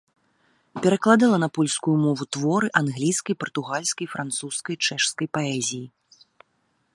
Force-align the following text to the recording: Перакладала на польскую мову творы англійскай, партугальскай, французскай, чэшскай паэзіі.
Перакладала 0.83 1.37
на 1.43 1.49
польскую 1.57 1.93
мову 2.05 2.23
творы 2.37 2.67
англійскай, 2.81 3.33
партугальскай, 3.45 4.07
французскай, 4.15 4.75
чэшскай 4.89 5.27
паэзіі. 5.39 5.85